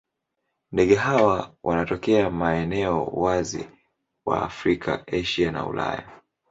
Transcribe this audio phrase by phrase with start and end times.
[0.71, 3.67] Ndege hawa wanatokea maeneo wazi
[4.25, 6.07] wa Afrika, Asia na Ulaya.